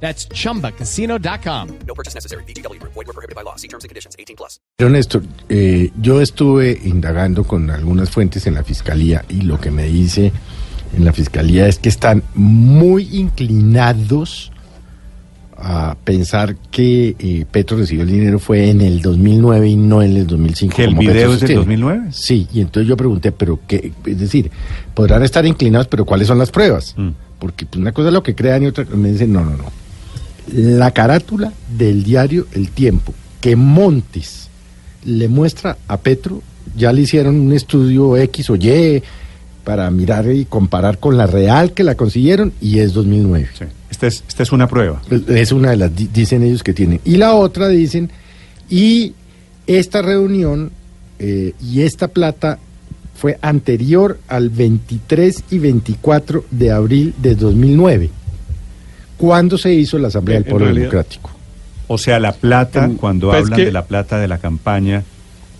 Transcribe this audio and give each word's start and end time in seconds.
That's 0.00 0.28
chumbacasino.com. 0.28 1.68
No 1.86 1.94
purchase 1.94 2.14
necessary. 2.14 2.44
BGW. 2.44 2.80
Void 2.82 3.06
were 3.06 3.12
prohibited 3.12 3.34
by 3.34 3.42
law. 3.42 3.56
See 3.56 3.68
terms 3.68 3.84
and 3.84 3.88
conditions. 3.88 4.14
18 4.18 4.36
plus. 4.36 4.60
Pero 4.76 4.90
Néstor, 4.90 5.22
eh, 5.48 5.90
yo 6.00 6.20
estuve 6.20 6.78
indagando 6.84 7.44
con 7.44 7.70
algunas 7.70 8.10
fuentes 8.10 8.46
en 8.46 8.54
la 8.54 8.62
fiscalía 8.62 9.24
y 9.28 9.42
lo 9.42 9.58
que 9.58 9.70
me 9.70 9.84
dice 9.84 10.32
en 10.96 11.04
la 11.04 11.12
fiscalía 11.12 11.66
es 11.66 11.78
que 11.78 11.88
están 11.88 12.22
muy 12.34 13.08
inclinados 13.12 14.52
a 15.58 15.96
pensar 16.04 16.56
que 16.70 17.16
eh, 17.18 17.46
Petro 17.50 17.78
recibió 17.78 18.02
el 18.02 18.10
dinero 18.10 18.38
fue 18.38 18.68
en 18.68 18.82
el 18.82 19.00
2009 19.00 19.68
y 19.68 19.76
no 19.76 20.02
en 20.02 20.16
el 20.16 20.26
2005. 20.26 20.76
¿Que 20.76 20.84
el 20.84 20.94
video 20.94 21.12
Petro 21.14 21.20
es 21.20 21.28
del 21.28 21.38
sostiene. 21.38 21.60
2009? 21.60 22.08
Sí, 22.10 22.46
y 22.52 22.60
entonces 22.60 22.88
yo 22.88 22.96
pregunté, 22.96 23.32
pero 23.32 23.58
qué, 23.66 23.92
es 24.04 24.18
decir, 24.18 24.50
podrán 24.92 25.22
estar 25.22 25.46
inclinados, 25.46 25.88
pero 25.88 26.04
¿cuáles 26.04 26.28
son 26.28 26.38
las 26.38 26.50
pruebas? 26.50 26.94
Mm. 26.98 27.08
Porque 27.38 27.64
pues, 27.64 27.80
una 27.80 27.92
cosa 27.92 28.08
es 28.08 28.14
lo 28.14 28.22
que 28.22 28.34
crean 28.34 28.64
y 28.64 28.66
otra 28.66 28.84
me 28.84 29.10
dicen, 29.10 29.32
no, 29.32 29.44
no, 29.44 29.56
no. 29.56 29.85
La 30.52 30.90
carátula 30.92 31.52
del 31.76 32.04
diario 32.04 32.46
El 32.52 32.70
Tiempo 32.70 33.12
que 33.40 33.56
Montes 33.56 34.48
le 35.04 35.28
muestra 35.28 35.76
a 35.88 35.98
Petro, 35.98 36.42
ya 36.76 36.92
le 36.92 37.02
hicieron 37.02 37.38
un 37.38 37.52
estudio 37.52 38.16
X 38.16 38.50
o 38.50 38.56
Y 38.56 39.02
para 39.64 39.90
mirar 39.90 40.30
y 40.30 40.44
comparar 40.44 40.98
con 40.98 41.16
la 41.16 41.26
real 41.26 41.72
que 41.72 41.84
la 41.84 41.94
consiguieron 41.96 42.52
y 42.60 42.78
es 42.78 42.92
2009. 42.92 43.48
Sí. 43.58 43.64
Esta 43.90 44.06
es, 44.08 44.24
esta 44.28 44.42
es 44.42 44.52
una 44.52 44.66
prueba. 44.68 45.00
Es 45.28 45.52
una 45.52 45.70
de 45.70 45.76
las, 45.76 45.94
di- 45.94 46.08
dicen 46.12 46.42
ellos 46.42 46.62
que 46.62 46.72
tienen. 46.72 47.00
Y 47.04 47.16
la 47.16 47.34
otra 47.34 47.68
dicen, 47.68 48.10
y 48.68 49.14
esta 49.66 50.02
reunión 50.02 50.70
eh, 51.18 51.52
y 51.62 51.82
esta 51.82 52.08
plata 52.08 52.58
fue 53.14 53.38
anterior 53.42 54.18
al 54.28 54.50
23 54.50 55.44
y 55.50 55.58
24 55.58 56.44
de 56.50 56.70
abril 56.72 57.14
de 57.22 57.34
2009, 57.36 58.10
cuando 59.16 59.56
se 59.58 59.72
hizo 59.72 59.98
la 59.98 60.08
Asamblea 60.08 60.38
En- 60.38 60.42
del 60.44 60.50
Pueblo 60.50 60.66
realidad- 60.66 60.90
Democrático. 60.90 61.30
O 61.88 61.98
sea, 61.98 62.18
la 62.18 62.32
plata, 62.32 62.84
En- 62.84 62.94
cuando 62.96 63.28
pues 63.28 63.42
hablan 63.44 63.58
que- 63.58 63.64
de 63.66 63.72
la 63.72 63.84
plata 63.84 64.18
de 64.18 64.28
la 64.28 64.38
campaña, 64.38 65.02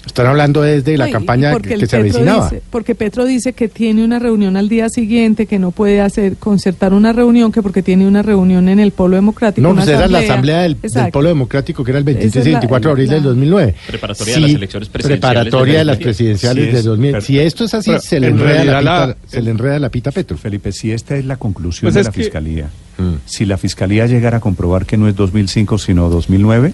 Están 0.04 0.26
hablando 0.28 0.62
desde 0.62 0.96
la 0.96 1.10
campaña 1.10 1.56
que, 1.58 1.70
se 1.70 1.78
Petro 1.78 1.98
avecinaba. 1.98 2.44
dice- 2.48 2.62
porque 2.70 2.94
Petro 2.94 3.24
dice 3.24 3.54
que 3.54 3.66
tiene 3.68 4.04
una 4.04 4.20
reunión 4.20 4.56
al 4.56 4.68
día 4.68 4.88
siguiente, 4.88 5.46
que 5.46 5.58
no 5.58 5.72
puede 5.72 6.00
hacer 6.00 6.36
concertar 6.36 6.94
una 6.94 7.12
reunión, 7.12 7.50
que 7.50 7.60
porque 7.60 7.82
tiene 7.82 8.06
una 8.06 8.22
reunión 8.22 8.68
en 8.68 8.78
el 8.78 8.92
Polo 8.92 9.16
Democrático. 9.16 9.66
No, 9.66 9.74
pues 9.74 9.88
era 9.88 10.06
la 10.06 10.20
Asamblea 10.20 10.62
del, 10.62 10.76
del. 10.80 11.10
Pueblo 11.10 11.28
Democrático, 11.30 11.82
que 11.82 11.90
era 11.90 11.98
el 11.98 12.04
23 12.04 12.30
Esa 12.30 12.38
y 12.38 12.40
es 12.42 12.46
la- 12.46 12.58
24 12.60 12.88
de 12.88 12.92
abril 12.92 13.06
la- 13.08 13.14
del 13.14 13.22
2009. 13.24 13.74
Preparatoria 13.88 14.34
de 14.34 14.40
las 14.42 14.50
elecciones 14.52 14.88
presidenciales 14.90 15.20
Preparatoria 15.34 15.72
del 15.78 15.80
de 15.80 15.84
las 15.84 15.96
2010. 15.98 16.04
presidenciales 16.16 16.64
Sí, 16.66 16.70
de 16.72 16.78
es 16.78 16.84
2000. 16.84 17.22
Si 17.22 17.40
esto 17.40 17.64
es 17.64 17.74
así, 17.74 17.90
Pero 17.90 18.00
se 18.02 18.20
le, 18.20 18.26
en 18.28 18.32
enreda 18.34 18.64
la 18.64 18.78
pita, 18.78 19.06
la- 19.08 19.16
se 19.26 19.42
le 19.42 19.50
enreda 19.50 19.78
la 19.80 19.88
pita 19.88 20.10
a 20.10 20.12
Petro. 20.12 20.36
Felipe, 20.38 20.70
si 20.70 20.92
esta 20.92 21.16
es 21.16 21.24
la 21.24 21.36
conclusión 21.36 21.86
Pues 21.86 21.94
de 21.96 22.04
la 22.04 22.12
que- 22.12 22.20
fiscalía, 22.22 22.70
Mm. 22.98 23.16
si 23.26 23.44
la 23.44 23.58
fiscalía 23.58 24.06
llegara 24.06 24.38
a 24.38 24.40
comprobar 24.40 24.86
que 24.86 24.96
no 24.96 25.06
es 25.06 25.14
2005 25.16 25.78
sino 25.78 26.08
2009, 26.08 26.72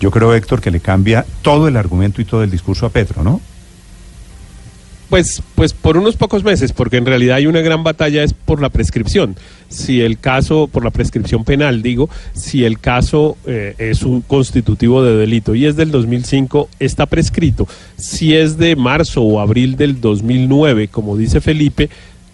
yo 0.00 0.10
creo, 0.10 0.34
Héctor, 0.34 0.60
que 0.60 0.70
le 0.70 0.80
cambia 0.80 1.26
todo 1.42 1.68
el 1.68 1.76
argumento 1.76 2.22
y 2.22 2.24
todo 2.24 2.42
el 2.42 2.50
discurso 2.50 2.86
a 2.86 2.90
Petro, 2.90 3.22
¿no? 3.22 3.40
Pues, 5.10 5.42
pues 5.56 5.72
por 5.72 5.96
unos 5.96 6.14
pocos 6.14 6.44
meses, 6.44 6.72
porque 6.72 6.96
en 6.96 7.04
realidad 7.04 7.36
hay 7.36 7.48
una 7.48 7.60
gran 7.62 7.82
batalla 7.82 8.22
es 8.22 8.32
por 8.32 8.62
la 8.62 8.68
prescripción. 8.68 9.34
Si 9.68 10.00
el 10.00 10.20
caso, 10.20 10.68
por 10.68 10.84
la 10.84 10.92
prescripción 10.92 11.44
penal, 11.44 11.82
digo, 11.82 12.08
si 12.32 12.64
el 12.64 12.78
caso 12.78 13.36
eh, 13.44 13.74
es 13.78 14.04
un 14.04 14.20
constitutivo 14.20 15.02
de 15.02 15.16
delito 15.16 15.56
y 15.56 15.66
es 15.66 15.74
del 15.74 15.90
2005, 15.90 16.68
está 16.78 17.06
prescrito. 17.06 17.66
Si 17.96 18.36
es 18.36 18.56
de 18.56 18.76
marzo 18.76 19.22
o 19.22 19.40
abril 19.40 19.76
del 19.76 20.00
2009, 20.00 20.86
como 20.86 21.16
dice 21.16 21.40
Felipe, 21.40 21.90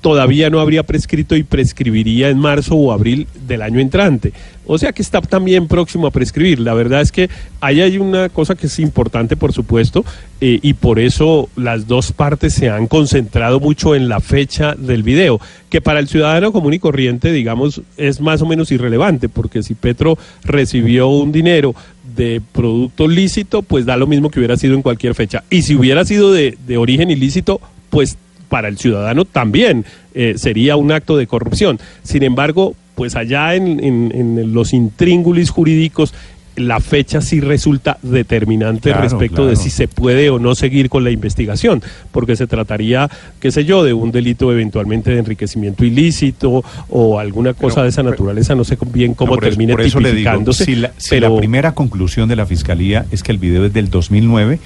todavía 0.06 0.50
no 0.50 0.60
habría 0.60 0.84
prescrito 0.84 1.34
y 1.34 1.42
prescribiría 1.42 2.28
en 2.28 2.38
marzo 2.38 2.76
o 2.76 2.92
abril 2.92 3.26
del 3.48 3.60
año 3.60 3.80
entrante. 3.80 4.32
O 4.64 4.78
sea 4.78 4.92
que 4.92 5.02
está 5.02 5.20
también 5.20 5.66
próximo 5.66 6.06
a 6.06 6.12
prescribir. 6.12 6.60
La 6.60 6.74
verdad 6.74 7.00
es 7.00 7.10
que 7.10 7.28
ahí 7.60 7.80
hay 7.80 7.98
una 7.98 8.28
cosa 8.28 8.54
que 8.54 8.68
es 8.68 8.78
importante, 8.78 9.36
por 9.36 9.52
supuesto, 9.52 10.04
eh, 10.40 10.60
y 10.62 10.74
por 10.74 11.00
eso 11.00 11.48
las 11.56 11.88
dos 11.88 12.12
partes 12.12 12.54
se 12.54 12.70
han 12.70 12.86
concentrado 12.86 13.58
mucho 13.58 13.96
en 13.96 14.08
la 14.08 14.20
fecha 14.20 14.76
del 14.76 15.02
video, 15.02 15.40
que 15.70 15.80
para 15.80 15.98
el 15.98 16.06
ciudadano 16.06 16.52
común 16.52 16.74
y 16.74 16.78
corriente, 16.78 17.32
digamos, 17.32 17.82
es 17.96 18.20
más 18.20 18.40
o 18.42 18.46
menos 18.46 18.70
irrelevante, 18.70 19.28
porque 19.28 19.64
si 19.64 19.74
Petro 19.74 20.16
recibió 20.44 21.08
un 21.08 21.32
dinero 21.32 21.74
de 22.14 22.40
producto 22.52 23.08
lícito, 23.08 23.62
pues 23.62 23.84
da 23.84 23.96
lo 23.96 24.06
mismo 24.06 24.30
que 24.30 24.38
hubiera 24.38 24.56
sido 24.56 24.76
en 24.76 24.82
cualquier 24.82 25.16
fecha. 25.16 25.42
Y 25.50 25.62
si 25.62 25.74
hubiera 25.74 26.04
sido 26.04 26.32
de, 26.32 26.56
de 26.64 26.76
origen 26.76 27.10
ilícito, 27.10 27.60
pues 27.90 28.18
para 28.48 28.68
el 28.68 28.78
ciudadano 28.78 29.24
también 29.24 29.84
eh, 30.14 30.34
sería 30.36 30.76
un 30.76 30.92
acto 30.92 31.16
de 31.16 31.26
corrupción. 31.26 31.78
Sin 32.02 32.22
embargo, 32.22 32.74
pues 32.94 33.16
allá 33.16 33.54
en, 33.54 33.82
en- 33.84 34.12
en 34.14 34.52
los 34.54 34.72
intríngulis 34.72 35.50
jurídicos, 35.50 36.14
la 36.56 36.80
fecha 36.80 37.20
sí 37.20 37.40
resulta 37.40 37.98
determinante 38.00 38.88
Claro, 38.88 39.02
respecto 39.02 39.46
de 39.46 39.56
si 39.56 39.68
se 39.68 39.88
puede 39.88 40.30
o 40.30 40.38
no 40.38 40.54
seguir 40.54 40.88
con 40.88 41.04
la 41.04 41.10
investigación, 41.10 41.82
porque 42.12 42.34
se 42.34 42.46
trataría, 42.46 43.10
qué 43.40 43.50
sé 43.52 43.66
yo, 43.66 43.84
de 43.84 43.92
un 43.92 44.10
delito 44.10 44.50
eventualmente 44.50 45.10
de 45.10 45.18
enriquecimiento 45.18 45.84
ilícito 45.84 46.64
o 46.88 47.18
alguna 47.18 47.52
cosa 47.52 47.74
Pero- 47.74 47.82
de 47.82 47.88
esa 47.90 48.00
pero- 48.02 48.10
naturaleza, 48.12 48.54
no 48.54 48.64
sé 48.64 48.78
bien 48.90 49.12
cómo 49.12 49.32
No, 49.32 49.34
por 49.36 49.44
eso- 49.44 49.50
termine 49.50 49.72
por 49.74 49.82
eso 49.82 50.00
le 50.00 50.14
digo, 50.14 50.52
si 50.54 50.76
la, 50.76 50.92
si 50.96 51.10
pero 51.10 51.28
la 51.34 51.36
primera 51.38 51.72
conclusión 51.72 52.26
de 52.26 52.36
la 52.36 52.46
fiscalía 52.46 53.04
es 53.10 53.22
que 53.22 53.32
el 53.32 53.38
video 53.38 53.66
es 53.66 53.74
del 53.74 53.90
2009, 53.90 54.58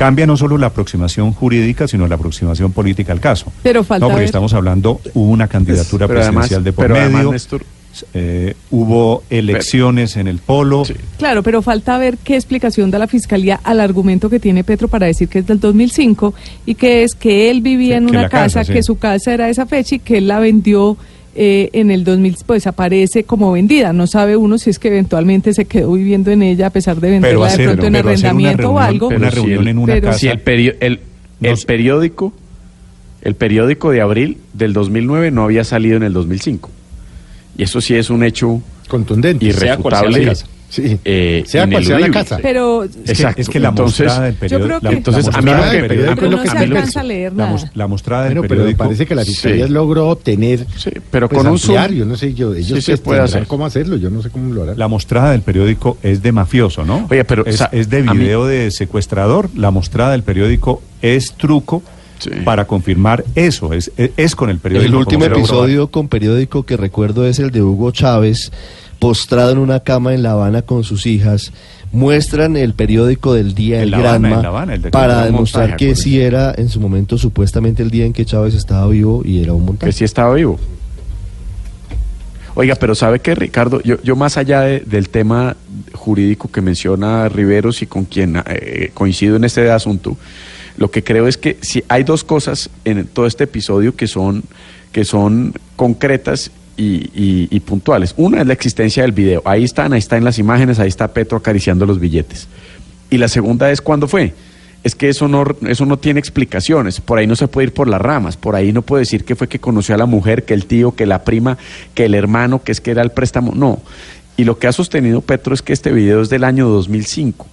cambia 0.00 0.26
no 0.26 0.34
solo 0.36 0.56
la 0.56 0.68
aproximación 0.68 1.32
jurídica, 1.32 1.86
sino 1.86 2.06
la 2.08 2.14
aproximación 2.14 2.72
política 2.72 3.12
al 3.12 3.20
caso. 3.20 3.52
Pero 3.62 3.84
falta 3.84 4.00
no, 4.06 4.08
porque 4.08 4.20
ver- 4.20 4.24
estamos 4.24 4.54
hablando, 4.54 4.98
hubo 5.12 5.30
una 5.30 5.46
candidatura 5.46 6.08
Pero 6.08 6.20
además- 6.20 6.48
presidencial 6.48 6.64
de 6.64 6.72
por 6.72 6.84
pero 6.86 6.96
además, 6.96 7.24
medio, 7.24 7.32
Néstor- 7.32 7.62
eh, 8.14 8.54
hubo 8.70 9.24
elecciones 9.28 10.16
en 10.16 10.26
el 10.28 10.38
polo. 10.38 10.84
Sí. 10.86 10.94
Claro, 11.18 11.42
pero 11.42 11.60
falta 11.60 11.98
ver 11.98 12.16
qué 12.18 12.36
explicación 12.36 12.90
da 12.90 12.98
la 12.98 13.08
fiscalía 13.08 13.60
al 13.62 13.80
argumento 13.80 14.30
que 14.30 14.40
tiene 14.40 14.64
Petro 14.64 14.88
para 14.88 15.06
decir 15.06 15.28
que 15.28 15.40
es 15.40 15.46
del 15.46 15.60
2005 15.60 16.32
y 16.64 16.76
que 16.76 17.02
es 17.02 17.14
que 17.14 17.50
él 17.50 17.60
vivía 17.60 17.98
Sí, 17.98 18.04
en 18.04 18.08
una 18.08 18.28
casa, 18.28 18.60
casa, 18.60 18.64
sí. 18.64 18.72
que 18.72 18.82
su 18.82 18.96
casa 18.96 19.34
era 19.34 19.50
esa 19.50 19.66
fecha 19.66 19.96
y 19.96 19.98
que 19.98 20.18
él 20.18 20.28
la 20.28 20.38
vendió 20.38 20.96
eh, 21.34 21.70
en 21.72 21.90
el 21.90 22.04
2000, 22.04 22.36
pues 22.46 22.66
aparece 22.66 23.24
como 23.24 23.52
vendida. 23.52 23.92
No 23.92 24.06
sabe 24.06 24.36
uno 24.36 24.58
si 24.58 24.70
es 24.70 24.78
que 24.78 24.88
eventualmente 24.88 25.54
se 25.54 25.64
quedó 25.64 25.92
viviendo 25.92 26.30
en 26.30 26.42
ella 26.42 26.66
a 26.66 26.70
pesar 26.70 27.00
de 27.00 27.10
venderla 27.10 27.56
de 27.56 27.64
pronto 27.64 27.86
en 27.86 27.96
arrendamiento 27.96 28.70
o 28.72 28.78
algo. 28.78 29.08
una 29.08 29.30
si 29.30 29.52
el- 29.52 29.68
en 29.68 29.78
una 29.78 29.94
pero- 29.94 30.06
casa. 30.08 30.18
Si 30.18 30.28
el, 30.28 30.40
perio- 30.42 30.74
el, 30.80 31.00
el 31.42 31.56
periódico, 31.66 32.32
el 33.22 33.34
periódico 33.34 33.90
de 33.90 34.00
abril 34.00 34.38
del 34.54 34.72
2009 34.72 35.30
no 35.30 35.44
había 35.44 35.64
salido 35.64 35.96
en 35.96 36.02
el 36.02 36.12
2005. 36.12 36.70
Y 37.56 37.62
eso 37.62 37.80
sí 37.80 37.94
es 37.94 38.10
un 38.10 38.24
hecho 38.24 38.60
Contundente. 38.88 39.52
Sea 39.52 39.76
cual 39.76 39.94
sea 39.94 40.02
la 40.02 40.08
irrefutable. 40.18 40.24
casa. 40.26 40.46
Sí. 40.70 40.98
eh, 41.04 41.42
Sea 41.46 41.68
cual 41.68 41.84
sea 41.84 41.98
la 41.98 42.10
casa. 42.10 42.38
Pero 42.40 42.84
Es 42.84 42.90
que-. 43.20 43.34
Es 43.36 43.48
que, 43.48 43.58
la 43.60 43.68
Entonces, 43.70 44.06
mostrada 44.06 44.24
del 44.26 44.34
yo 44.34 44.38
periódico. 44.40 44.66
creo 44.68 44.78
que- 44.80 44.84
la- 44.84 44.90
la 44.92 44.96
Entonces, 44.96 45.26
a 45.26 45.28
mí 45.30 45.34
mostrada 45.34 45.66
lo 45.66 45.70
que- 45.72 45.88
periódico- 45.88 46.30
no 46.30 46.42
se 46.44 46.58
alcanza 46.58 47.00
a 47.00 47.02
leer 47.02 47.32
nada. 47.34 47.70
la 47.74 47.86
mostrada 47.88 48.22
del 48.24 48.34
Bueno, 48.34 48.42
pero 48.48 48.58
periódico. 48.60 48.78
parece 48.84 49.04
que 49.06 49.14
la 49.16 49.24
fiscalía 49.24 49.66
Sí. 49.66 49.72
logró 49.72 50.08
obtener 50.08 50.66
Sí, 50.76 50.90
pero 51.10 51.28
pues, 51.28 51.42
con 51.42 51.52
un 51.52 51.58
yo 51.58 52.04
no 52.06 52.16
sé, 52.16 52.34
yo, 52.34 52.54
ellos 52.54 52.66
Sí 52.78 52.82
se 52.82 52.92
pues, 52.92 53.00
puede 53.00 53.20
hacer. 53.20 53.46
cómo 53.46 53.66
hacerlo, 53.66 53.96
yo 53.96 54.10
no 54.10 54.22
sé 54.22 54.30
cómo 54.30 54.54
lo 54.54 54.62
harán. 54.62 54.78
La 54.78 54.86
mostrada 54.88 55.32
del 55.32 55.42
periódico 55.42 55.98
es 56.02 56.22
de 56.22 56.30
mafioso, 56.32 56.84
¿no? 56.84 57.06
Oye, 57.10 57.24
pero, 57.24 57.44
es, 57.46 57.62
es 57.72 57.90
de 57.90 58.02
mí- 58.04 58.16
video 58.16 58.46
de 58.46 58.70
secuestrador. 58.70 59.50
La 59.56 59.70
mostrada 59.72 60.12
del 60.12 60.22
periódico 60.22 60.82
es 61.02 61.32
truco 61.36 61.82
Sí. 62.20 62.30
para 62.44 62.66
confirmar 62.66 63.24
eso. 63.34 63.72
Es, 63.72 63.90
es, 63.96 64.10
es 64.16 64.36
con 64.36 64.50
el 64.50 64.58
periódico. 64.58 64.88
El 64.88 64.94
último 64.94 65.24
episodio 65.24 65.88
con 65.88 66.06
periódico 66.08 66.64
que 66.64 66.76
recuerdo 66.76 67.26
es 67.26 67.38
el 67.38 67.50
de 67.50 67.62
Hugo 67.62 67.90
Chávez, 67.92 68.52
postrado 69.00 69.50
en 69.50 69.58
una 69.58 69.80
cama 69.80 70.14
en 70.14 70.22
La 70.22 70.32
Habana 70.32 70.62
con 70.62 70.84
sus 70.84 71.06
hijas. 71.06 71.52
Muestran 71.90 72.56
el 72.56 72.74
periódico 72.74 73.34
del 73.34 73.54
día, 73.56 73.78
En 73.78 73.92
el 73.94 74.00
Granma, 74.00 74.28
en 74.36 74.42
La 74.42 74.48
Habana, 74.48 74.74
el 74.74 74.82
de- 74.82 74.90
para 74.90 75.24
demostrar 75.24 75.70
montaje, 75.70 75.86
que 75.88 75.96
sí 75.96 76.20
era 76.20 76.54
en 76.56 76.68
su 76.68 76.78
momento 76.80 77.18
supuestamente 77.18 77.82
el 77.82 77.90
día 77.90 78.04
en 78.06 78.12
que 78.12 78.24
Chávez 78.24 78.54
estaba 78.54 78.86
vivo 78.86 79.22
y 79.24 79.42
era 79.42 79.52
un 79.54 79.64
montaje. 79.64 79.90
que 79.90 79.98
sí 79.98 80.04
estaba 80.04 80.34
vivo. 80.34 80.60
Oiga, 82.54 82.74
pero 82.74 82.94
¿sabe 82.94 83.20
qué, 83.20 83.34
Ricardo? 83.34 83.80
Yo, 83.82 84.00
yo 84.02 84.16
más 84.16 84.36
allá 84.36 84.62
de- 84.62 84.80
del 84.80 85.08
tema 85.08 85.56
jurídico 85.94 86.50
que 86.50 86.60
menciona 86.60 87.28
Riveros 87.28 87.80
y 87.82 87.86
con 87.86 88.04
quien 88.04 88.42
eh, 88.46 88.90
coincido 88.92 89.36
en 89.36 89.44
este 89.44 89.70
asunto, 89.70 90.16
lo 90.76 90.90
que 90.90 91.02
creo 91.04 91.26
es 91.28 91.36
que 91.36 91.58
si 91.60 91.82
hay 91.88 92.04
dos 92.04 92.24
cosas 92.24 92.70
en 92.84 93.06
todo 93.06 93.26
este 93.26 93.44
episodio 93.44 93.94
que 93.96 94.06
son, 94.06 94.42
que 94.92 95.04
son 95.04 95.54
concretas 95.76 96.50
y, 96.80 97.60
puntuales. 97.60 98.14
Una 98.16 98.40
es 98.40 98.46
la 98.46 98.52
existencia 98.52 99.02
del 99.02 99.12
video. 99.12 99.42
Ahí 99.44 99.64
están, 99.64 99.92
ahí 99.92 99.98
están 99.98 100.24
las 100.24 100.38
imágenes, 100.38 100.78
ahí 100.78 100.88
está 100.88 101.08
Petro 101.08 101.38
acariciando 101.38 101.86
los 101.86 102.00
billetes. 102.00 102.48
Y 103.10 103.18
la 103.18 103.28
segunda 103.28 103.70
es 103.70 103.80
cuándo 103.80 104.08
fue. 104.08 104.34
Es 104.82 104.94
que 104.94 105.10
eso 105.10 105.28
no, 105.28 105.44
eso 105.68 105.84
no 105.84 105.98
tiene 105.98 106.20
explicaciones. 106.20 107.00
Por 107.00 107.18
ahí 107.18 107.26
no 107.26 107.36
se 107.36 107.48
puede 107.48 107.66
ir 107.66 107.74
por 107.74 107.88
las 107.88 108.00
ramas. 108.00 108.36
Por 108.36 108.56
ahí 108.56 108.72
no 108.72 108.82
puede 108.82 109.02
decir 109.02 109.24
que 109.24 109.36
fue 109.36 109.48
que 109.48 109.58
conoció 109.58 109.94
a 109.94 109.98
la 109.98 110.06
mujer, 110.06 110.44
que 110.44 110.54
el 110.54 110.64
tío, 110.66 110.94
que 110.94 111.06
la 111.06 111.22
prima, 111.22 111.58
que 111.94 112.06
el 112.06 112.14
hermano, 112.14 112.62
que 112.62 112.72
es 112.72 112.80
que 112.80 112.92
era 112.92 113.02
el 113.02 113.10
préstamo. 113.10 113.52
No. 113.54 113.80
Y 114.36 114.44
lo 114.44 114.58
que 114.58 114.68
ha 114.68 114.72
sostenido 114.72 115.20
Petro 115.20 115.52
es 115.52 115.60
que 115.60 115.74
este 115.74 115.92
video 115.92 116.22
es 116.22 116.30
del 116.30 116.44
año 116.44 116.68
2005. 116.68 117.46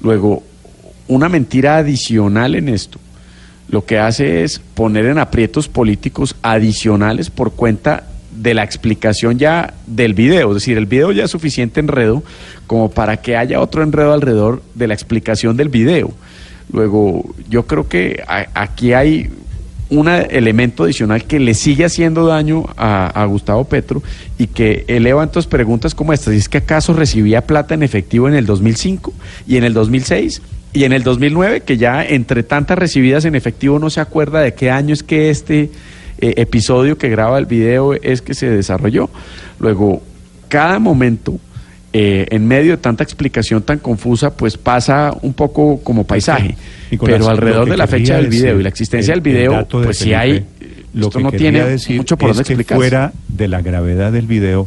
Luego, 0.00 0.42
una 1.08 1.28
mentira 1.28 1.76
adicional 1.76 2.54
en 2.54 2.70
esto 2.70 2.98
lo 3.70 3.84
que 3.84 3.98
hace 3.98 4.42
es 4.42 4.58
poner 4.58 5.06
en 5.06 5.18
aprietos 5.18 5.68
políticos 5.68 6.34
adicionales 6.42 7.30
por 7.30 7.52
cuenta 7.52 8.04
de 8.40 8.54
la 8.54 8.64
explicación 8.64 9.38
ya 9.38 9.74
del 9.86 10.14
video. 10.14 10.48
Es 10.48 10.54
decir, 10.54 10.78
el 10.78 10.86
video 10.86 11.12
ya 11.12 11.24
es 11.24 11.30
suficiente 11.30 11.80
enredo 11.80 12.22
como 12.66 12.90
para 12.90 13.18
que 13.18 13.36
haya 13.36 13.60
otro 13.60 13.82
enredo 13.82 14.12
alrededor 14.12 14.62
de 14.74 14.88
la 14.88 14.94
explicación 14.94 15.56
del 15.56 15.68
video. 15.68 16.12
Luego, 16.72 17.34
yo 17.48 17.66
creo 17.66 17.88
que 17.88 18.22
aquí 18.54 18.92
hay 18.92 19.28
un 19.90 20.08
elemento 20.08 20.84
adicional 20.84 21.24
que 21.24 21.40
le 21.40 21.52
sigue 21.52 21.84
haciendo 21.84 22.24
daño 22.24 22.64
a, 22.76 23.24
Gustavo 23.26 23.64
Petro 23.64 24.02
y 24.38 24.46
que 24.46 24.84
eleva 24.86 25.22
entonces 25.22 25.50
preguntas 25.50 25.94
como 25.94 26.12
estas. 26.12 26.32
¿Y 26.34 26.38
es 26.38 26.48
que 26.48 26.58
acaso 26.58 26.94
recibía 26.94 27.46
plata 27.46 27.74
en 27.74 27.82
efectivo 27.82 28.28
en 28.28 28.34
el 28.34 28.46
2005 28.46 29.12
y 29.48 29.56
en 29.56 29.64
el 29.64 29.74
2006 29.74 30.42
y 30.72 30.84
en 30.84 30.92
el 30.92 31.02
2009? 31.02 31.62
Que 31.62 31.76
ya 31.76 32.04
entre 32.04 32.44
tantas 32.44 32.78
recibidas 32.78 33.24
en 33.24 33.34
efectivo 33.34 33.80
no 33.80 33.90
se 33.90 34.00
acuerda 34.00 34.40
de 34.40 34.54
qué 34.54 34.70
año 34.70 34.94
es 34.94 35.02
que 35.02 35.28
este 35.28 35.70
eh, 36.20 36.34
episodio 36.36 36.96
que 36.98 37.08
graba 37.08 37.38
el 37.38 37.46
video 37.46 37.94
es 37.94 38.22
que 38.22 38.34
se 38.34 38.48
desarrolló. 38.50 39.10
Luego, 39.58 40.02
cada 40.48 40.78
momento 40.78 41.38
eh, 41.92 42.26
en 42.30 42.46
medio 42.46 42.72
de 42.72 42.76
tanta 42.76 43.02
explicación 43.02 43.62
tan 43.62 43.78
confusa, 43.80 44.36
pues 44.36 44.56
pasa 44.56 45.12
un 45.22 45.34
poco 45.34 45.80
como 45.82 46.04
paisaje. 46.04 46.54
Nicolás, 46.90 47.18
Pero 47.18 47.28
alrededor 47.30 47.64
que 47.64 47.70
de 47.72 47.76
la 47.76 47.86
fecha 47.88 48.16
del 48.16 48.28
video 48.28 48.60
y 48.60 48.62
la 48.62 48.68
existencia 48.68 49.12
el- 49.14 49.22
del 49.22 49.32
el 49.32 49.38
video, 49.38 49.58
de 49.58 49.64
pues 49.84 49.98
Felipe, 49.98 50.16
hay. 50.16 50.44
Lo 50.94 51.06
esto 51.06 51.18
que 51.18 51.24
no 51.24 51.30
tiene 51.32 51.64
decir 51.64 51.96
mucho 51.98 52.16
por 52.16 52.30
es 52.30 52.36
dónde 52.36 52.46
que 52.46 52.52
explicarse. 52.54 52.78
fuera 52.80 53.12
de 53.28 53.48
la 53.48 53.60
gravedad 53.62 54.12
del 54.12 54.26
video, 54.26 54.66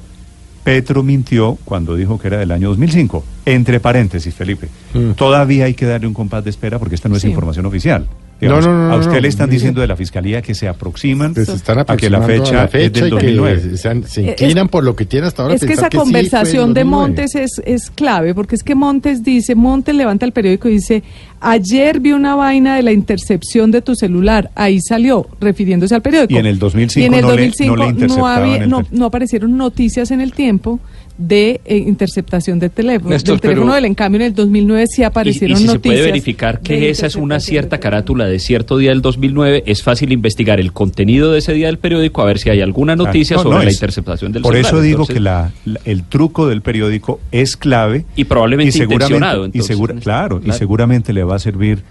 Petro 0.63 1.03
mintió 1.03 1.57
cuando 1.65 1.95
dijo 1.97 2.17
que 2.19 2.27
era 2.27 2.37
del 2.37 2.51
año 2.51 2.69
2005. 2.69 3.23
Entre 3.45 3.79
paréntesis, 3.81 4.33
Felipe, 4.33 4.67
todavía 5.15 5.65
hay 5.65 5.73
que 5.73 5.85
darle 5.85 6.07
un 6.07 6.13
compás 6.13 6.43
de 6.45 6.49
espera 6.49 6.79
porque 6.79 6.95
esta 6.95 7.09
no 7.09 7.15
es 7.17 7.21
Sí. 7.21 7.27
información 7.29 7.65
oficial. 7.65 8.07
No, 8.49 8.61
no, 8.61 8.87
no, 8.87 8.93
a 8.93 8.97
usted 8.97 9.13
no. 9.13 9.19
le 9.21 9.27
están 9.27 9.49
diciendo 9.49 9.81
de 9.81 9.87
la 9.87 9.95
fiscalía 9.95 10.41
que 10.41 10.53
se 10.55 10.67
aproximan 10.67 11.33
Pues 11.33 11.47
se 11.47 11.55
están 11.55 11.79
a 11.79 11.85
que 11.97 12.09
la 12.09 12.21
fecha, 12.21 12.59
a 12.59 12.63
la 12.63 12.67
fecha 12.67 12.85
es 12.87 12.93
del 12.93 13.13
y 13.13 13.17
que 13.17 13.31
2009. 13.35 13.77
se, 13.77 14.03
se 14.07 14.21
inclinan 14.21 14.65
es- 14.65 14.71
por 14.71 14.83
lo 14.83 14.95
que 14.95 15.05
tiene 15.05 15.27
hasta 15.27 15.43
ahora. 15.43 15.55
Es 15.55 15.65
que 15.65 15.73
esa 15.73 15.89
conversación 15.89 16.73
de 16.73 16.81
2009. 16.81 16.85
Montes 16.85 17.35
es, 17.35 17.61
es 17.65 17.89
clave, 17.91 18.33
porque 18.35 18.55
es 18.55 18.63
que 18.63 18.75
Montes 18.75 19.23
dice, 19.23 19.55
Montes 19.55 19.95
levanta 19.95 20.25
el 20.25 20.31
periódico 20.31 20.69
y 20.69 20.73
dice, 20.73 21.03
ayer 21.41 21.99
vi 21.99 22.11
una 22.13 22.35
vaina 22.35 22.75
de 22.75 22.83
la 22.83 22.91
intercepción 22.91 23.71
de 23.71 23.81
tu 23.81 23.95
celular, 23.95 24.49
ahí 24.55 24.79
salió, 24.81 25.27
refiriéndose 25.39 25.95
al 25.95 26.01
periódico. 26.01 26.33
Y 26.33 26.37
en 26.37 26.45
el 26.45 26.59
2005 26.59 27.01
Y 27.03 27.05
en 27.07 27.13
el 27.13 27.21
no 27.21 27.27
le- 27.29 27.33
no 27.33 27.37
le 27.37 27.47
2005 27.47 27.75
no, 27.75 27.89
interceptaban 27.89 28.41
había- 28.43 28.63
el 28.63 28.69
no, 28.69 28.83
tel- 28.83 28.87
no 28.99 29.05
aparecieron 29.05 29.57
noticias 29.57 30.11
en 30.11 30.21
el 30.21 30.33
tiempo 30.33 30.79
de 31.27 31.61
eh, 31.65 31.77
interceptación 31.77 32.59
de 32.59 32.69
teléfono, 32.69 33.11
Néstor, 33.11 33.35
del 33.35 33.41
teléfono 33.41 33.65
pero- 33.67 33.75
del 33.75 33.85
en 33.85 33.95
cambio 33.95 34.19
en 34.21 34.27
el 34.27 34.33
2009 34.35 34.87
sí 34.87 35.01
Y, 35.01 35.05
aparecieron 35.05 35.57
y 35.57 35.61
si 35.61 35.67
se 35.67 35.73
noticias. 35.75 35.95
puede 35.99 36.05
verificar 36.11 36.59
que 36.59 36.89
esa 36.89 37.05
es 37.05 37.15
una 37.15 37.39
cierta 37.39 37.79
carátula 37.79 38.25
de 38.25 38.39
cierto 38.39 38.77
día 38.77 38.89
del 38.89 39.01
2009, 39.01 39.63
es 39.65 39.83
fácil 39.83 40.11
investigar 40.11 40.59
el 40.59 40.73
contenido 40.73 41.31
de 41.31 41.39
ese 41.39 41.53
día 41.53 41.67
del 41.67 41.77
periódico 41.77 42.21
a 42.21 42.25
ver 42.25 42.39
si 42.39 42.49
hay 42.49 42.59
alguna 42.61 42.95
noticia 42.95 43.37
No, 43.37 43.43
sobre 43.43 43.55
no, 43.57 43.63
la 43.63 43.69
es- 43.69 43.75
interceptación 43.75 44.31
del 44.33 44.41
Por 44.41 44.53
celular. 44.53 44.73
eso 44.73 44.81
digo 44.81 44.95
Entonces, 45.03 45.13
que 45.15 45.19
la, 45.21 45.51
la- 45.65 45.79
el 45.85 46.03
truco 46.03 46.47
del 46.47 46.61
periódico 46.61 47.19
es 47.31 47.55
clave 47.55 48.05
Y 48.15 48.25
probablemente 48.25 48.77
intencionado, 48.77 49.43
y 49.43 49.45
entonces, 49.45 49.67
segura- 49.67 49.91
en 49.93 49.97
este- 49.99 50.03
claro, 50.03 50.37
y 50.39 50.43
claro. 50.43 50.59
seguramente 50.59 51.13
le 51.13 51.23
va 51.23 51.35
a 51.35 51.39
servir 51.39 51.83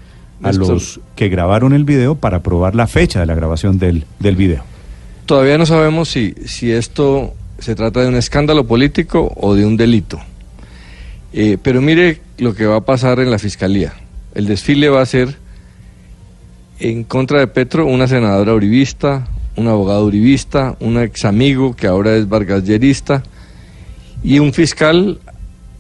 a 0.43 0.49
Néstor. 0.49 0.69
los 0.69 1.01
que 1.17 1.29
grabaron 1.29 1.73
el 1.73 1.85
video 1.85 2.17
para 2.17 2.43
probar 2.43 2.75
la 2.75 2.87
fecha 2.87 3.21
de 3.21 3.27
la 3.27 3.35
grabación 3.35 3.79
del, 3.79 4.05
del 4.19 4.37
video. 4.37 4.65
Todavía 5.25 5.57
no 5.57 5.65
sabemos 5.67 6.09
si, 6.09 6.35
si 6.45 6.71
esto 6.73 7.33
se 7.63 7.77
trata 7.77 8.01
de 8.01 8.09
un 8.09 8.17
escándalo 8.17 8.67
político 8.67 9.33
o 9.37 9.55
de 9.55 9.65
un 9.65 9.77
delito. 9.77 10.21
Eh, 11.33 11.59
pero 11.63 11.81
mire 11.81 12.21
lo 12.39 12.55
que 12.55 12.67
va 12.67 12.77
a 12.77 12.81
pasar 12.81 13.21
en 13.21 13.31
la 13.31 13.39
fiscalía. 13.39 13.95
El 14.35 14.47
desfile 14.47 14.89
va 14.89 15.01
a 15.01 15.07
ser 15.07 15.37
en 16.81 17.05
contra 17.05 17.39
de 17.39 17.47
Petro 17.47 17.87
una 17.87 18.09
senadora 18.09 18.53
uribista, 18.53 19.29
un 19.55 19.69
abogado 19.69 20.05
uribista, 20.05 20.77
un 20.81 21.01
ex 21.01 21.25
amigo 21.25 21.77
que 21.77 21.87
ahora 21.87 22.17
es 22.17 22.29
vargasyerista 22.29 23.23
y 24.25 24.41
un 24.41 24.53
fiscal 24.53 25.21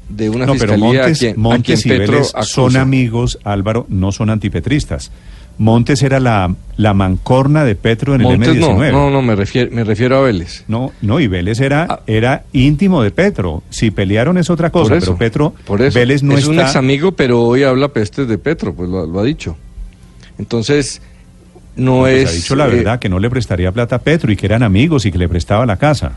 de 0.08 0.31
una 0.31 0.46
no, 0.46 0.52
pero 0.55 0.75
fiscalía 0.75 1.00
Montes, 1.00 1.17
a 1.17 1.19
quien, 1.19 1.35
a 1.35 1.38
Montes 1.38 1.82
quien 1.82 1.94
y 1.94 1.99
Petro 1.99 2.25
son 2.43 2.76
amigos, 2.76 3.40
Álvaro, 3.43 3.87
no 3.88 4.12
son 4.12 4.31
antipetristas. 4.31 5.11
Montes 5.58 6.02
era 6.02 6.19
la, 6.19 6.54
la 6.76 6.94
mancorna 6.94 7.64
de 7.64 7.75
Petro 7.75 8.14
en 8.14 8.22
el 8.22 8.26
Montes 8.38 8.56
no, 8.56 8.76
M19. 8.78 8.93
no, 8.93 9.10
no, 9.10 9.22
me 9.22 9.37
refiero, 9.37 9.70
me 9.72 9.84
refiero 9.84 10.16
a 10.19 10.22
Vélez. 10.22 10.64
No, 10.69 10.93
no, 11.02 11.20
y 11.20 11.28
Vélez 11.28 11.60
era, 11.60 11.87
Ah. 11.88 12.00
era 12.06 12.44
íntimo 12.52 13.02
de 13.02 13.10
Petro. 13.10 13.62
Si 13.70 13.90
pelearon 13.90 14.38
es 14.38 14.50
otra 14.50 14.70
cosa, 14.70 14.96
eso, 14.96 15.06
pero 15.16 15.19
Petro, 15.19 15.54
por 15.66 15.82
eso. 15.82 15.99
Vélez 15.99 16.22
no 16.22 16.37
es 16.37 16.46
un 16.46 16.58
ex 16.58 16.75
amigo, 16.76 17.12
pero 17.12 17.43
hoy 17.43 17.62
habla 17.62 17.88
pestes 17.88 18.26
de 18.28 18.38
Petro, 18.38 18.75
pues 18.75 18.88
lo, 18.88 19.06
lo 19.06 19.20
ha 19.20 19.25
dicho. 19.25 19.56
Entonces, 20.38 21.00
no 21.76 22.00
pues 22.00 22.25
es. 22.25 22.28
ha 22.31 22.32
dicho 22.32 22.56
la 22.56 22.66
eh, 22.69 22.70
verdad, 22.76 22.99
que 22.99 23.08
no 23.08 23.19
le 23.19 23.31
prestaría 23.31 23.70
plata 23.72 23.96
a 23.96 23.99
Petro 24.00 24.32
y 24.32 24.37
que 24.37 24.46
eran 24.46 24.62
amigos 24.62 25.06
y 25.06 25.12
que 25.12 25.19
le 25.19 25.28
prestaba 25.28 25.64
la 25.66 25.76
casa. 25.76 26.12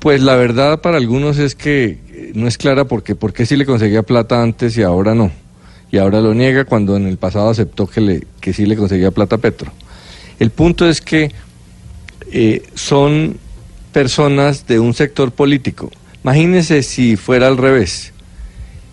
pues 0.00 0.20
la 0.22 0.36
verdad 0.36 0.80
para 0.80 0.96
algunos 0.98 1.38
es 1.38 1.54
que 1.54 1.98
eh, 2.10 2.32
no 2.34 2.46
es 2.46 2.58
clara 2.58 2.84
porque 2.84 3.14
por 3.14 3.32
qué 3.32 3.46
sí 3.46 3.56
le 3.56 3.66
conseguía 3.66 4.02
plata 4.02 4.42
antes 4.42 4.76
y 4.76 4.82
ahora 4.82 5.14
no. 5.14 5.30
Y 5.90 5.98
ahora 5.98 6.20
lo 6.20 6.34
niega 6.34 6.64
cuando 6.64 6.96
en 6.96 7.06
el 7.06 7.16
pasado 7.16 7.48
aceptó 7.48 7.86
que, 7.86 8.00
le, 8.00 8.26
que 8.40 8.52
sí 8.52 8.66
le 8.66 8.76
conseguía 8.76 9.10
plata 9.10 9.36
a 9.36 9.38
Petro. 9.38 9.72
El 10.38 10.50
punto 10.50 10.88
es 10.88 11.00
que 11.00 11.32
eh, 12.30 12.62
son 12.74 13.38
personas 13.92 14.66
de 14.66 14.78
un 14.78 14.94
sector 14.94 15.32
político. 15.32 15.90
Imagínense 16.22 16.82
si 16.82 17.16
fuera 17.16 17.46
al 17.46 17.56
revés, 17.56 18.12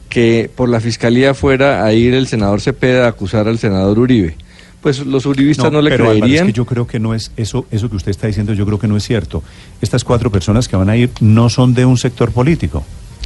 que 0.10 0.50
por 0.56 0.70
la 0.70 0.80
fiscalía 0.80 1.34
fuera 1.34 1.84
a 1.84 1.94
ir 1.94 2.14
el 2.14 2.28
senador 2.28 2.62
Cepeda 2.62 3.06
a 3.06 3.10
acusar 3.10 3.48
al 3.48 3.60
senador 3.60 4.00
Uribe. 4.00 4.38
Pues 4.82 5.00
los 5.00 5.26
uribistas 5.26 5.72
no, 5.72 5.82
le 5.82 5.90
pero 5.90 6.04
Álvaro, 6.04 6.20
creerían. 6.20 6.48
es 6.48 6.54
que 6.54 6.58
yo 6.58 6.66
creo 6.66 6.86
que 6.86 7.00
no 7.00 7.16
es 7.16 7.32
eso, 7.38 7.66
eso 7.72 7.90
que 7.90 7.96
usted 7.96 8.12
está 8.12 8.28
diciendo, 8.28 8.54
yo 8.54 8.66
creo 8.66 8.78
que 8.78 8.88
no 8.88 8.96
es 8.96 9.04
cierto. 9.04 9.44
Estas 9.82 10.04
cuatro 10.04 10.32
personas 10.32 10.68
que 10.68 10.76
van 10.76 10.90
a 10.90 10.96
ir 10.96 11.10
no 11.22 11.50
son 11.50 11.74
de 11.74 11.86
un 11.86 11.98
sector 11.98 12.32
político. 12.32 12.86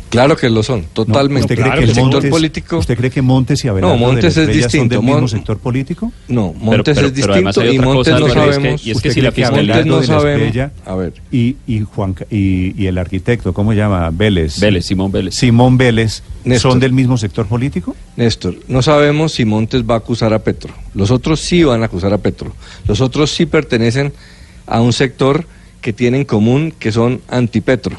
Claro 0.09 0.35
que 0.35 0.49
lo 0.49 0.63
son, 0.63 0.81
No, 0.81 0.87
totalmente. 0.93 1.41
¿Usted 1.41 1.55
cree 1.55 1.65
Claro 1.65 1.79
que 1.81 1.85
el 1.85 1.93
sector 1.93 2.11
Montes, 2.13 2.31
político 2.31 2.77
¿Usted 2.79 2.97
cree 2.97 3.11
que 3.11 3.21
Montes 3.21 3.63
y 3.63 3.67
Abelardo 3.67 3.95
No, 3.95 3.99
Montes 4.07 4.23
de 4.23 4.27
es 4.29 4.37
Estrella 4.49 4.61
son 4.61 4.71
distinto, 4.71 4.95
del 4.95 5.03
mismo 5.03 5.19
Mon- 5.19 5.29
sector 5.29 5.57
político? 5.59 6.11
No, 6.27 6.53
Montes 6.53 6.95
pero- 6.95 7.07
es 7.07 7.13
pero 7.13 7.35
distinto 7.35 7.65
y 7.73 7.77
Montes 7.79 7.95
cosa, 7.95 8.09
no 8.11 8.15
Álvaro, 8.25 8.27
es 8.27 8.33
que- 8.33 8.53
sabemos. 8.61 8.87
y 8.87 8.89
es 8.91 8.97
¿Usted 8.97 9.09
que 9.09 9.13
si 9.13 9.21
la 9.21 9.31
fiscalía- 9.31 9.75
Montes 9.75 9.85
no 9.85 9.95
Abelardo 9.95 10.01
de 10.01 10.07
la 10.07 10.19
sabemos. 10.19 10.71
A 10.85 10.95
ver. 10.95 11.13
y, 11.31 11.55
y, 11.67 11.81
Juan, 11.81 12.15
y, 12.31 12.81
y 12.83 12.87
el 12.87 12.97
arquitecto, 12.97 13.53
¿cómo 13.53 13.71
se 13.71 13.77
llama? 13.77 14.09
Vélez. 14.11 14.59
Vélez, 14.59 14.85
Simón 14.87 15.11
Vélez. 15.11 15.35
Simón 15.35 15.77
Vélez, 15.77 16.23
Néstor. 16.43 16.71
¿son 16.71 16.79
del 16.79 16.91
mismo 16.93 17.15
sector 17.15 17.45
político? 17.45 17.95
Néstor, 18.15 18.55
no 18.67 18.81
sabemos 18.81 19.33
si 19.33 19.45
Montes 19.45 19.83
va 19.83 19.93
a 19.93 19.97
acusar 19.97 20.33
a 20.33 20.39
Petro. 20.39 20.73
Los 20.95 21.11
otros 21.11 21.39
sí 21.39 21.63
van 21.63 21.83
a 21.83 21.85
acusar 21.85 22.13
a 22.13 22.17
Petro. 22.17 22.51
Los 22.87 22.99
otros 22.99 23.29
sí 23.29 23.45
pertenecen 23.45 24.11
a 24.65 24.81
un 24.81 24.91
sector 24.91 25.45
que 25.81 25.93
tiene 25.93 26.17
en 26.17 26.25
común 26.25 26.73
que 26.79 26.91
son 26.91 27.21
antipetro. 27.29 27.95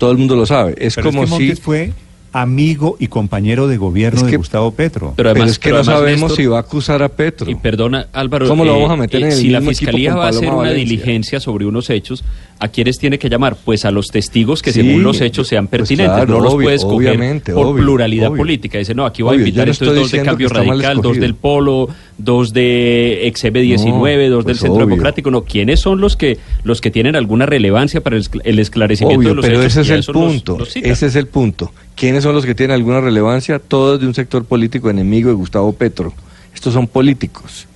Todo 0.00 0.12
el 0.12 0.18
mundo 0.18 0.34
lo 0.34 0.46
sabe. 0.46 0.74
Es 0.78 0.94
Pero 0.94 1.10
como 1.10 1.24
es 1.24 1.30
que 1.30 1.54
si... 1.54 1.60
Fue 1.60 1.92
amigo 2.32 2.96
y 3.00 3.08
compañero 3.08 3.66
de 3.66 3.76
gobierno 3.76 4.18
Es 4.20 4.24
de 4.26 4.30
que- 4.30 4.36
Gustavo 4.36 4.70
Petro. 4.70 5.12
Pero 5.16 5.16
Pero 5.16 5.30
además, 5.30 5.50
es 5.50 5.58
que 5.58 5.64
pero 5.70 5.76
no 5.76 5.80
además, 5.82 5.98
sabemos 6.00 6.20
Néstor, 6.22 6.36
si 6.36 6.46
va 6.46 6.56
a 6.58 6.60
acusar 6.60 7.02
a 7.02 7.08
Petro. 7.08 7.50
Y 7.50 7.54
perdona, 7.56 8.06
Álvaro, 8.12 8.46
¿Cómo 8.48 8.64
lo 8.64 8.72
vamos 8.74 8.90
a 8.90 8.96
meter 8.96 9.22
en 9.22 9.28
el 9.28 9.32
si 9.34 9.48
la 9.48 9.60
mismo 9.60 9.70
fiscalía 9.70 10.14
va 10.14 10.26
a 10.26 10.28
hacer 10.28 10.48
una 10.48 10.70
diligencia 10.70 11.40
sobre 11.40 11.66
unos 11.66 11.90
hechos, 11.90 12.22
¿a 12.58 12.68
quiénes 12.68 12.98
tiene 12.98 13.18
que 13.18 13.28
llamar? 13.28 13.56
Pues 13.64 13.84
a 13.84 13.90
los 13.90 14.08
testigos 14.08 14.62
que 14.62 14.72
Sí, 14.72 14.82
según 14.82 15.02
los 15.02 15.20
hechos 15.20 15.48
sean 15.48 15.66
pues 15.66 15.80
pertinentes. 15.80 16.14
claro, 16.14 16.34
no 16.34 16.40
los 16.40 16.54
obvio, 16.54 16.66
puede 16.66 16.76
escoger 16.76 17.42
por 17.52 17.66
obvio, 17.66 17.82
pluralidad 17.84 18.28
obvio. 18.28 18.38
política. 18.38 18.78
Dice, 18.78 18.94
no, 18.94 19.04
aquí 19.06 19.22
voy 19.22 19.36
a 19.36 19.38
invitar 19.38 19.66
no 19.66 19.72
estos 19.72 19.94
dos 19.94 20.10
de 20.12 20.22
Cambio 20.22 20.48
que 20.48 20.54
Radical, 20.54 21.00
dos 21.02 21.16
del 21.18 21.34
Polo, 21.34 21.88
dos 22.16 22.52
de 22.52 23.22
XB19, 23.34 24.28
No, 24.28 24.36
dos 24.36 24.44
del 24.44 24.52
pues 24.54 24.58
Centro 24.58 24.74
obvio. 24.74 24.86
Democrático. 24.86 25.30
No, 25.30 25.42
¿quiénes 25.42 25.80
son 25.80 26.00
los 26.00 26.16
que 26.16 26.38
los 26.64 26.80
que 26.80 26.90
tienen 26.90 27.16
alguna 27.16 27.46
relevancia 27.46 28.00
para 28.02 28.16
el 28.16 28.22
escl- 28.24 28.40
el 28.44 28.58
esclarecimiento 28.58 29.28
de 29.28 29.34
los 29.34 29.44
pero 29.44 29.60
hechos? 29.62 29.76
ese 29.76 29.80
es 29.98 30.06
el 30.06 30.12
punto. 30.12 30.58
ese 30.74 31.06
es 31.06 31.16
el 31.16 31.26
punto. 31.26 31.72
¿Quiénes 32.00 32.22
son 32.22 32.34
los 32.34 32.46
que 32.46 32.54
tienen 32.54 32.74
alguna 32.76 33.02
relevancia? 33.02 33.58
Todos 33.58 34.00
de 34.00 34.06
un 34.06 34.14
sector 34.14 34.46
político 34.46 34.88
enemigo 34.88 35.28
de 35.28 35.34
Gustavo 35.34 35.74
Petro. 35.74 36.14
Estos 36.54 36.72
son 36.72 36.86
políticos. 36.86 37.66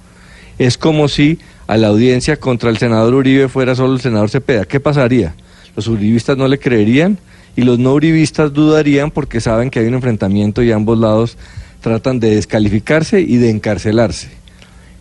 Es 0.59 0.78
como 0.78 1.09
si 1.09 1.38
a 1.66 1.76
la 1.76 1.88
audiencia 1.88 2.38
contra 2.38 2.71
el 2.71 2.78
senador 2.78 3.12
Uribe 3.12 3.49
fuera 3.49 3.75
solo 3.75 3.93
el 3.93 4.00
senador 4.00 4.31
Cepeda. 4.31 4.64
¿Qué 4.64 4.81
pasaría? 4.81 5.35
Los 5.76 5.88
uribistas 5.88 6.38
no 6.38 6.49
le 6.49 6.59
creerían 6.59 7.19
y 7.54 7.62
los 7.64 7.78
no 7.78 7.93
uribistas 7.93 8.54
dudarían 8.54 9.11
porque 9.11 9.43
saben 9.43 9.69
que 9.69 9.81
hay 9.81 9.87
un 9.88 9.95
enfrentamiento 9.95 10.62
y 10.62 10.73
ambos 10.73 10.99
lados 10.99 11.37
tratan 11.83 12.19
de 12.19 12.35
descalificarse 12.37 13.21
y 13.21 13.37
de 13.37 13.50
encarcelarse. 13.50 14.31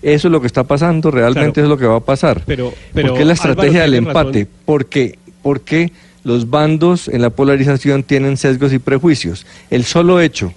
Eso 0.01 0.27
es 0.27 0.31
lo 0.33 0.41
que 0.41 0.47
está 0.47 0.65
pasando, 0.65 1.11
realmente 1.11 1.61
Claro. 1.61 1.67
es 1.67 1.69
lo 1.69 1.77
que 1.77 1.85
va 1.85 1.95
a 1.95 1.99
pasar. 2.01 2.43
Pero- 2.45 2.73
pero 2.93 3.09
¿Por 3.11 3.19
qué 3.19 3.23
la 3.23 3.31
Álvaro 3.35 3.51
estrategia 3.51 3.81
del 3.83 3.91
tiene 3.91 4.07
razón. 4.07 4.21
empate? 4.27 4.47
Porque, 4.65 5.17
porque 5.41 5.93
los 6.23 6.49
bandos 6.49 7.07
en 7.07 7.21
la 7.21 7.29
polarización 7.29 8.03
tienen 8.03 8.37
sesgos 8.37 8.71
y 8.73 8.79
prejuicios. 8.79 9.45
El 9.69 9.83
solo 9.83 10.21
hecho 10.21 10.53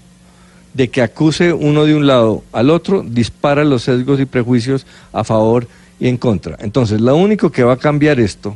de 0.73 0.89
que 0.89 1.01
acuse 1.01 1.53
uno 1.53 1.85
de 1.85 1.95
un 1.95 2.05
lado 2.07 2.43
al 2.53 2.69
otro, 2.69 3.03
dispara 3.07 3.63
los 3.65 3.83
sesgos 3.83 4.19
y 4.19 4.25
prejuicios 4.25 4.85
a 5.11 5.23
favor 5.23 5.67
y 5.99 6.07
en 6.07 6.17
contra. 6.17 6.55
Entonces, 6.61 7.01
lo 7.01 7.15
único 7.15 7.51
que 7.51 7.63
va 7.63 7.73
a 7.73 7.77
cambiar 7.77 8.19
esto 8.19 8.55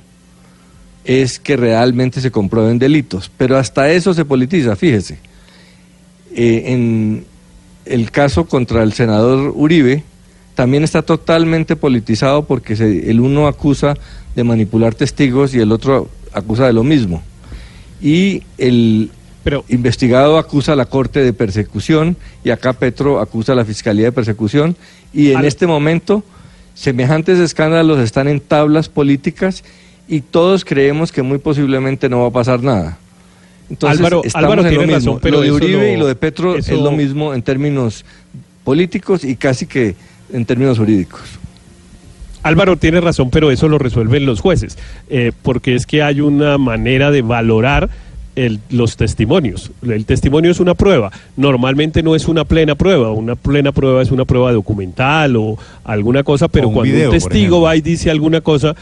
es 1.04 1.40
que 1.40 1.58
realmente 1.58 2.22
se 2.22 2.30
comprueben 2.30 2.78
delitos, 2.78 3.32
pero 3.38 3.58
hasta 3.58 3.92
eso 3.92 4.14
se 4.14 4.24
politiza, 4.24 4.76
fíjese. 4.76 5.18
Eh, 6.34 6.64
en 6.68 7.26
el 7.86 8.12
caso 8.12 8.46
contra 8.46 8.84
el 8.84 8.94
senador 8.94 9.52
Uribe 9.56 10.04
también 10.56 10.84
está 10.84 11.02
totalmente 11.02 11.76
politizado 11.76 12.44
porque 12.46 12.76
se- 12.76 13.10
el 13.10 13.20
uno 13.20 13.48
acusa 13.48 13.96
de 14.36 14.44
manipular 14.44 14.94
testigos 14.94 15.54
y 15.56 15.60
el 15.60 15.72
otro 15.72 16.08
acusa 16.34 16.66
de 16.68 16.74
lo 16.74 16.84
mismo. 16.84 17.22
Y 18.02 18.44
el 18.58 19.12
investigado 19.70 20.38
acusa 20.38 20.74
a 20.74 20.76
la 20.76 20.86
Corte 20.86 21.20
de 21.24 21.34
persecución 21.34 22.16
y 22.44 22.52
acá 22.52 22.74
Petro 22.74 23.20
acusa 23.20 23.54
a 23.54 23.56
la 23.56 23.66
Fiscalía 23.66 24.06
de 24.06 24.12
persecución 24.12 24.76
y 25.14 25.32
en 25.32 25.46
este 25.46 25.66
momento 25.68 26.24
semejantes 26.76 27.40
escándalos 27.40 28.00
están 28.00 28.28
en 28.28 28.40
tablas 28.40 28.88
políticas 28.88 29.64
y 30.08 30.22
todos 30.22 30.64
creemos 30.64 31.12
que 31.12 31.22
muy 31.24 31.38
posiblemente 31.40 32.08
no 32.08 32.22
va 32.22 32.28
a 32.28 32.32
pasar 32.32 32.62
nada. 32.62 32.98
Entonces, 33.70 34.00
Álvaro- 34.00 34.22
estamos 34.24 34.44
Álvaro 34.52 34.68
en 34.68 34.76
lo 34.76 34.82
mismo. 34.82 34.96
razón, 34.96 35.20
pero 35.22 35.38
lo 35.38 35.42
de 35.44 35.52
Uribe 35.52 35.88
no- 35.88 35.94
y 35.94 35.98
lo 35.98 36.08
de 36.08 36.16
Petro 36.16 36.56
eso- 36.58 36.74
es 36.76 36.80
lo 36.80 36.92
mismo 36.92 37.34
en 37.34 37.42
términos 37.42 38.04
políticos 38.64 39.24
y 39.24 39.36
casi 39.36 39.66
que 39.66 39.96
en 40.34 40.46
términos 40.46 40.78
jurídicos. 40.78 41.22
Álvaro 42.44 42.78
tiene 42.78 43.02
razón, 43.02 43.30
pero 43.30 43.52
eso 43.52 43.68
lo 43.68 43.78
resuelven 43.78 44.26
los 44.26 44.42
jueces, 44.42 44.78
eh, 45.10 45.32
porque 45.44 45.76
es 45.76 45.86
que 45.86 46.02
hay 46.02 46.22
una 46.22 46.58
manera 46.58 47.12
de 47.12 47.22
valorar 47.22 47.90
el- 48.46 48.60
los 48.70 48.98
testimonios. 48.98 49.72
El 49.82 50.06
testimonio 50.06 50.52
es 50.52 50.60
una 50.60 50.74
prueba. 50.74 51.12
Normalmente 51.38 52.04
no 52.04 52.16
es 52.16 52.28
una 52.28 52.44
plena 52.46 52.76
prueba. 52.76 53.12
Una 53.12 53.36
plena 53.36 53.72
prueba 53.72 54.02
es 54.02 54.12
una 54.12 54.26
prueba 54.26 54.52
documental 54.52 55.36
o 55.36 55.58
alguna 55.84 56.24
cosa, 56.24 56.48
pero 56.48 56.68
un 56.70 56.74
cuando 56.74 56.94
video, 56.94 57.10
un 57.10 57.16
testigo 57.18 57.62
va 57.62 57.76
y 57.76 57.82
dice 57.82 58.10
alguna 58.12 58.42
cosa, 58.42 58.76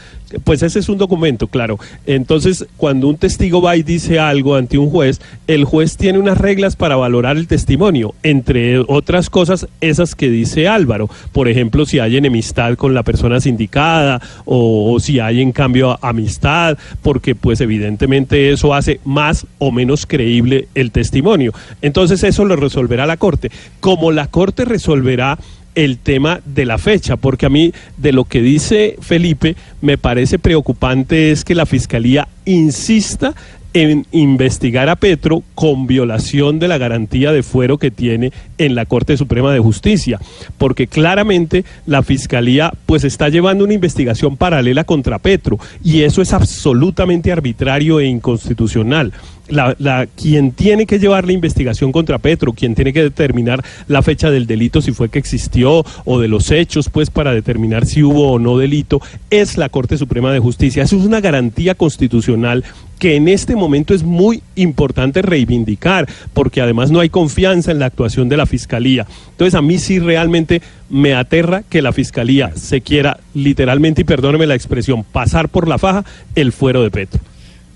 pues 0.44 0.62
ese 0.62 0.78
es 0.78 0.88
un 0.88 0.98
documento, 0.98 1.46
claro. 1.48 1.78
Entonces, 2.06 2.66
cuando 2.76 3.08
un 3.08 3.16
testigo 3.16 3.60
va 3.60 3.76
y 3.76 3.82
dice 3.82 4.18
algo 4.18 4.54
ante 4.54 4.78
un 4.78 4.90
juez, 4.90 5.20
el 5.46 5.64
juez 5.64 5.96
tiene 5.96 6.18
unas 6.18 6.38
reglas 6.38 6.76
para 6.76 6.96
valorar 6.96 7.36
el 7.36 7.46
testimonio, 7.46 8.14
entre 8.22 8.78
otras 8.78 9.28
cosas 9.30 9.66
esas 9.80 10.14
que 10.14 10.30
dice 10.30 10.68
Álvaro. 10.68 11.08
Por 11.32 11.48
ejemplo, 11.48 11.86
si 11.86 11.98
hay 11.98 12.16
enemistad 12.16 12.74
con 12.76 12.94
la 12.94 13.02
persona 13.02 13.40
sindicada 13.40 14.20
o, 14.44 14.92
o 14.92 15.00
si 15.00 15.18
hay 15.20 15.40
en 15.40 15.52
cambio 15.52 15.98
amistad, 16.02 16.78
porque 17.02 17.34
pues 17.34 17.60
evidentemente 17.60 18.50
eso 18.52 18.74
hace 18.74 19.00
más 19.04 19.46
o 19.58 19.70
menos 19.70 20.06
creíble 20.06 20.68
el 20.74 20.90
testimonio. 20.90 21.52
Entonces 21.82 22.22
eso 22.24 22.44
lo 22.44 22.56
resolverá 22.56 23.06
la 23.06 23.16
Corte. 23.16 23.50
Como 23.80 24.12
la 24.12 24.26
Corte 24.28 24.64
resolverá 24.64 25.38
el 25.74 25.98
tema 25.98 26.40
de 26.44 26.64
la 26.64 26.78
fecha, 26.78 27.16
porque 27.16 27.46
a 27.46 27.50
mí 27.50 27.72
de 27.96 28.12
lo 28.12 28.24
que 28.24 28.42
dice 28.42 28.96
Felipe 29.00 29.56
me 29.80 29.98
parece 29.98 30.38
preocupante 30.38 31.30
es 31.30 31.44
que 31.44 31.54
la 31.54 31.66
Fiscalía 31.66 32.28
insista 32.44 33.34
en 33.74 34.06
investigar 34.12 34.88
a 34.88 34.96
Petro 34.96 35.42
con 35.54 35.86
violación 35.86 36.58
de 36.58 36.68
la 36.68 36.78
garantía 36.78 37.32
de 37.32 37.42
fuero 37.42 37.78
que 37.78 37.90
tiene 37.90 38.32
en 38.58 38.74
la 38.74 38.86
Corte 38.86 39.16
Suprema 39.16 39.52
de 39.52 39.60
Justicia, 39.60 40.18
porque 40.58 40.86
claramente 40.86 41.64
la 41.86 42.02
Fiscalía 42.02 42.72
pues 42.86 43.04
está 43.04 43.28
llevando 43.28 43.64
una 43.64 43.74
investigación 43.74 44.36
paralela 44.36 44.84
contra 44.84 45.18
Petro 45.18 45.58
y 45.84 46.02
eso 46.02 46.22
es 46.22 46.32
absolutamente 46.32 47.32
arbitrario 47.32 48.00
e 48.00 48.06
inconstitucional. 48.06 49.12
La, 49.48 50.06
quien 50.06 50.52
tiene 50.52 50.86
que 50.86 51.00
llevar 51.00 51.26
la 51.26 51.32
investigación 51.32 51.90
contra 51.90 52.18
Petro, 52.18 52.52
quien 52.52 52.76
tiene 52.76 52.92
que 52.92 53.02
determinar 53.02 53.64
la 53.88 54.00
fecha 54.00 54.30
del 54.30 54.46
delito, 54.46 54.80
si 54.80 54.92
fue 54.92 55.08
que 55.08 55.18
existió, 55.18 55.84
o 56.04 56.20
de 56.20 56.28
los 56.28 56.52
hechos, 56.52 56.88
pues 56.88 57.10
para 57.10 57.32
determinar 57.32 57.84
si 57.84 58.04
hubo 58.04 58.30
o 58.30 58.38
no 58.38 58.58
delito, 58.58 59.02
es 59.28 59.58
la 59.58 59.68
Corte 59.68 59.98
Suprema 59.98 60.32
de 60.32 60.38
Justicia. 60.38 60.84
Eso 60.84 60.96
es 60.96 61.04
una 61.04 61.20
garantía 61.20 61.74
constitucional 61.74 62.62
que 63.00 63.16
en 63.16 63.26
este 63.26 63.56
momento 63.56 63.94
es 63.94 64.04
muy 64.04 64.42
importante 64.54 65.22
reivindicar, 65.22 66.06
porque 66.34 66.60
además 66.60 66.90
no 66.92 67.00
hay 67.00 67.08
confianza 67.08 67.72
en 67.72 67.80
la 67.80 67.86
actuación 67.86 68.28
de 68.28 68.36
la 68.36 68.46
Fiscalía. 68.46 69.06
Entonces 69.30 69.54
a 69.54 69.62
mí 69.62 69.78
sí 69.78 69.98
realmente 69.98 70.60
me 70.90 71.14
aterra 71.14 71.64
que 71.68 71.82
la 71.82 71.92
Fiscalía 71.92 72.52
se 72.54 72.82
quiera 72.82 73.18
literalmente, 73.34 74.02
y 74.02 74.04
perdóneme 74.04 74.46
la 74.46 74.54
expresión, 74.54 75.02
pasar 75.02 75.48
por 75.48 75.66
la 75.66 75.78
faja 75.78 76.04
el 76.34 76.52
fuero 76.52 76.82
de 76.82 76.90
Petro. 76.90 77.20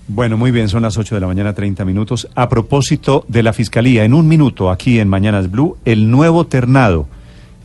Bueno, 0.07 0.37
muy 0.37 0.51
bien, 0.51 0.69
son 0.69 0.83
las 0.83 0.95
8 0.95 1.15
de 1.15 1.21
la 1.21 1.27
mañana, 1.27 1.53
30 1.53 1.83
minutos. 1.83 2.27
A 2.35 2.47
propósito 2.47 3.25
de 3.27 3.41
la 3.41 3.53
Fiscalía, 3.53 4.03
en 4.05 4.13
un 4.13 4.27
minuto 4.27 4.69
aquí 4.69 4.99
en 4.99 5.09
Mañanas 5.09 5.49
Blue, 5.49 5.77
el 5.85 6.11
nuevo 6.11 6.45
ternado, 6.45 7.07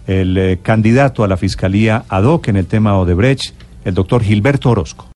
el 0.07 0.39
eh, 0.39 0.59
candidato 0.63 1.25
a 1.25 1.29
la 1.29 1.37
Fiscalía 1.37 2.05
ad 2.09 2.25
hoc 2.25 2.49
en 2.49 2.57
el 2.57 2.65
tema 2.65 2.97
Odebrecht, 2.97 3.53
el 3.85 3.93
doctor 3.93 4.23
Gilberto 4.23 4.71
Orozco. 4.71 5.07